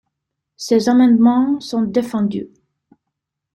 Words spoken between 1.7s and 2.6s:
défendus.